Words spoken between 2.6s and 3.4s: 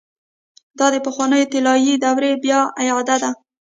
اعاده ده.